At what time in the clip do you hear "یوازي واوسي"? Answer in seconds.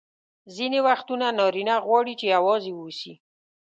2.35-3.13